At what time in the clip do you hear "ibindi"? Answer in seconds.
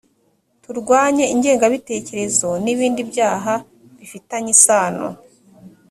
2.73-3.01